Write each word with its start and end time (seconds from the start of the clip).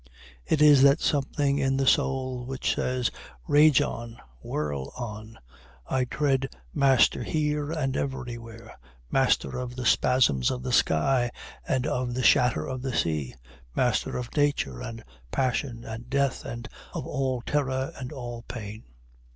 It 0.47 0.63
is 0.63 0.81
that 0.81 0.99
something 0.99 1.59
in 1.59 1.77
the 1.77 1.85
soul 1.85 2.43
which 2.47 2.73
says, 2.73 3.11
Rage 3.47 3.83
on, 3.83 4.17
whirl 4.41 4.91
on, 4.97 5.37
I 5.85 6.05
tread 6.05 6.49
master 6.73 7.21
here 7.21 7.71
and 7.71 7.95
everywhere 7.95 8.79
Master 9.11 9.59
of 9.59 9.75
the 9.75 9.85
spasms 9.85 10.49
of 10.49 10.63
the 10.63 10.73
sky 10.73 11.29
and 11.67 11.85
of 11.85 12.15
the 12.15 12.23
shatter 12.23 12.65
of 12.65 12.81
the 12.81 12.95
sea, 12.97 13.35
Master 13.75 14.17
of 14.17 14.35
nature 14.35 14.81
and 14.81 15.03
passion 15.29 15.85
and 15.85 16.09
death, 16.09 16.45
and 16.45 16.67
of 16.95 17.05
all 17.05 17.43
terror 17.43 17.93
and 17.95 18.11
all 18.11 18.41
pain. 18.47 18.85